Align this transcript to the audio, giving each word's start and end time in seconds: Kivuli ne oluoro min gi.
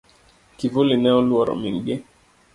Kivuli 0.57 0.95
ne 1.03 1.09
oluoro 1.19 1.53
min 1.61 1.77
gi. 1.85 1.95